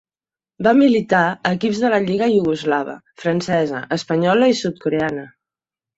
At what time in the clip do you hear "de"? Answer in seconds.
1.83-1.91